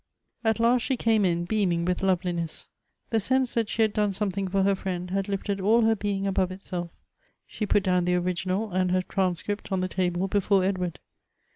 [0.43, 2.69] At last she i ame in beaming with loveliness:
[3.11, 6.25] the sense that she had done something for her friend had lifted all her being
[6.25, 7.03] above itself.
[7.45, 10.97] She put down the original and her transcript on the table before Edward.